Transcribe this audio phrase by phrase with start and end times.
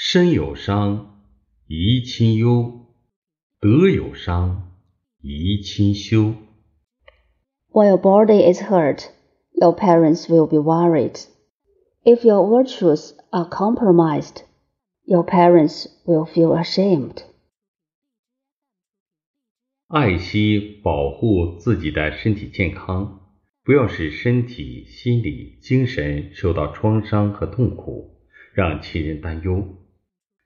[0.00, 1.24] 身有伤，
[1.66, 2.86] 贻亲忧；
[3.58, 4.70] 德有伤，
[5.20, 6.34] 贻亲羞。
[7.72, 9.06] When your body is hurt,
[9.50, 11.24] your parents will be worried.
[12.04, 14.44] If your virtues are compromised,
[15.02, 17.24] your parents will feel ashamed.
[19.88, 23.32] 爱惜保护自己的身体健康，
[23.64, 28.16] 不要使身体、心理、精神受到创伤和痛苦，
[28.54, 29.74] 让亲人担忧。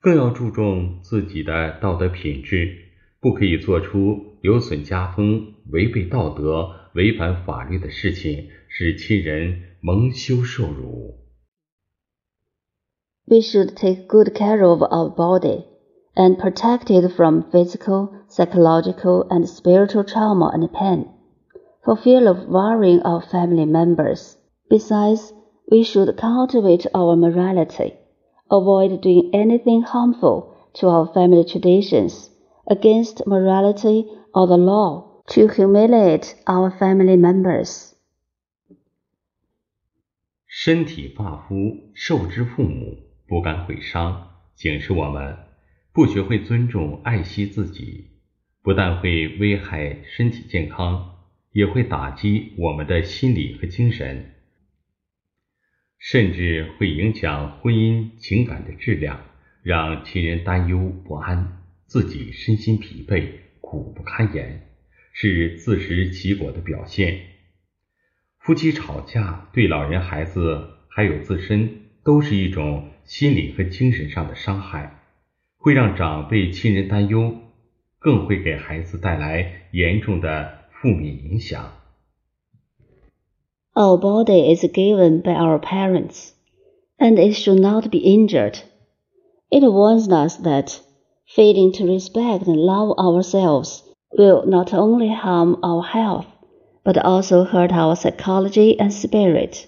[0.02, 2.76] 更要注重自己的道德品质，
[3.20, 11.16] 不可以做出有损家风、违背道德、违反法律的事情，使亲人蒙羞受辱。
[13.26, 15.66] We should take good care of our body
[16.16, 21.08] and protect it from physical, psychological, and spiritual trauma and pain,
[21.84, 24.36] for fear of worrying our family members.
[24.70, 25.34] Besides,
[25.70, 27.96] we should cultivate our morality,
[28.50, 32.30] avoid doing anything harmful to our family traditions,
[32.66, 37.94] against morality or the law, to humiliate our family members.
[40.46, 45.38] 身体发肤受之父母，不敢毁伤，警示我们
[45.94, 48.06] 不学会尊重、爱惜自己，
[48.64, 51.16] 不但会危害身体健康，
[51.52, 54.34] 也会打击我们的心理和精神，
[56.05, 59.21] 甚至会影响婚姻情感的质量，
[59.63, 63.29] 让亲人担忧不安，自己身心疲惫、
[63.61, 64.67] 苦不堪言，
[65.13, 67.21] 是自食其果的表现。
[68.41, 75.05] 夫妻吵架对老人、孩子还有自身都是一种心理和精神上的伤害，
[75.57, 77.33] 会让长辈、亲人担忧，
[78.01, 81.73] 更会给孩子带来严重的负面影响。
[83.75, 86.35] Our body is given by our parents,
[86.99, 88.61] and it should not be injured.
[89.51, 90.79] It warns us that
[91.27, 93.83] failing to respect and love ourselves
[94.19, 96.27] will not only harm our health,
[96.85, 99.67] but also hurt our psychology and spirit,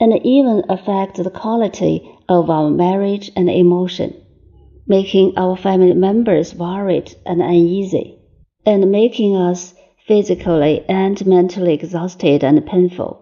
[0.00, 4.14] and even affect the quality of our marriage and emotion,
[4.88, 8.18] making our family members worried and uneasy,
[8.66, 9.74] and making us
[10.07, 13.21] physically and mentally exhausted and painful.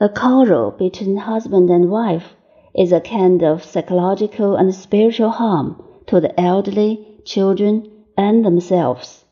[0.00, 2.34] The quarrel between husband and wife
[2.74, 9.24] is a kind of psychological and spiritual harm to the elderly, children, and themselves,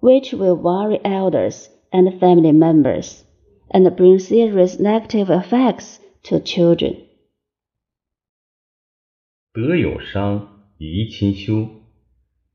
[0.00, 3.24] which will worry elders and family members
[3.70, 6.96] and bring serious negative effects to children.
[9.52, 10.48] 德有伤，
[10.78, 11.84] 贻亲羞。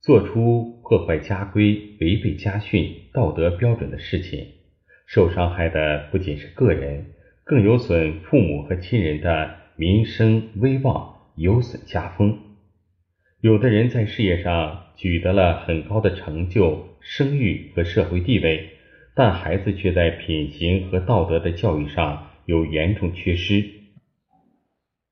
[0.01, 4.48] 做出 破坏家规、违背家训、道德标准的事情，
[5.06, 7.06] 受伤害的不仅是个人，
[7.42, 12.38] 更有损父母和亲人的名声威望，有损家风。
[13.40, 18.70] 有的人在事业上取得了很高的成就、声誉和社会地位，
[19.14, 23.64] 但孩子却在品行和道德的教育上有严重缺失，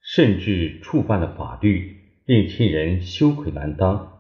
[0.03, 1.97] 甚至触犯了法律，
[2.27, 4.12] 令亲人羞愧难当。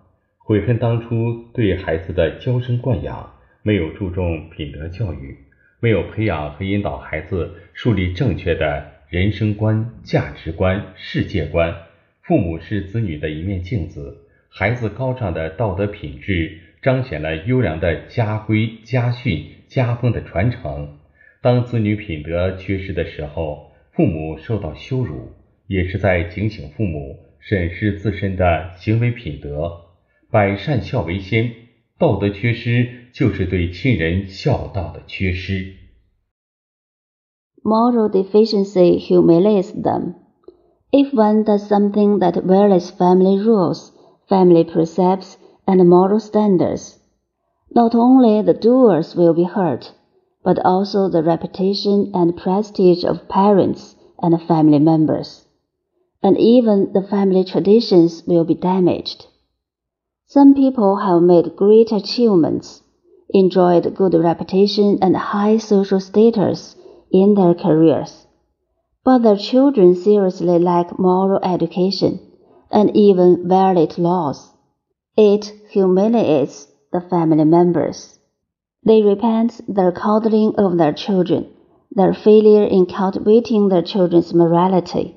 [0.53, 5.35] 悔恨当初对孩子的娇生惯养，没有注重品德教育，
[5.81, 11.75] 没有培养和引导孩子树立正确的人生观、价值观、世界观。
[12.21, 14.19] 父母是子女的一面镜子，
[14.51, 20.99] 孩子高尚的道德品质彰显了优良的家规、家训、家风的传承。
[21.41, 25.33] 当子女品德缺失的时候，父母受到羞辱，
[25.67, 29.87] 也是在警醒父母审视自身的行为品德。
[30.32, 31.54] 百善孝为先，
[31.98, 35.74] 道德缺失就是对亲人孝道的缺失。
[37.64, 40.16] Moral deficiency humiliates them.
[40.92, 43.92] If one does something that violates family rules,
[44.30, 45.36] family precepts,
[45.66, 46.98] and moral standards,
[47.70, 49.92] not only the doers will be hurt,
[50.44, 55.46] but also the reputation and prestige of parents and family members,
[56.22, 59.26] and even the family traditions will be damaged.
[60.35, 62.83] Some people have made great achievements,
[63.35, 66.75] enjoyed good reputation and high social status
[67.11, 68.27] in their careers,
[69.05, 72.19] but their children seriously lack moral education
[72.71, 74.55] and even violate laws.
[75.19, 78.19] It humiliates the family members.
[78.87, 81.51] They repent their coddling of their children,
[81.91, 85.15] their failure in cultivating their children's morality,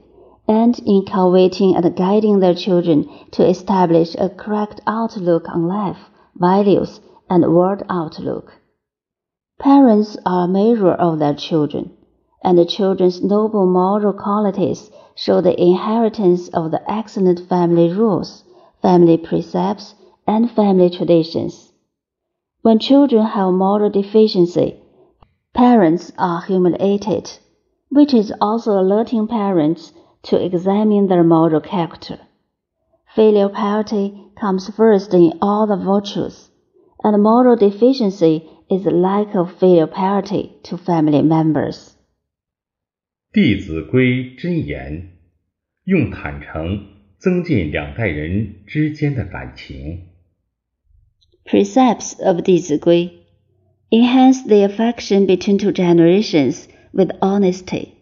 [0.48, 7.00] and in cultivating and guiding their children to establish a correct outlook on life, values,
[7.30, 8.52] and world outlook.
[9.60, 11.92] Parents are a mirror of their children,
[12.44, 18.44] and the children's noble moral qualities show the inheritance of the excellent family rules,
[18.82, 19.96] family precepts,
[20.28, 21.72] and family traditions.
[22.62, 24.80] When children have moral deficiency,
[25.54, 27.32] parents are humiliated,
[27.90, 29.94] which is also alerting parents
[30.25, 32.19] to examine their moral character.
[33.15, 36.49] Filial piety comes first in all the virtues,
[37.03, 41.97] and moral deficiency is the lack of filial piety to family members.
[43.33, 45.11] 弟子规真言，
[45.85, 46.87] 用坦诚
[47.19, 50.09] 增进两代人之间的感情。
[51.45, 53.25] Precepts of 弟子规
[53.91, 57.94] enhance the affection between two generations with honesty.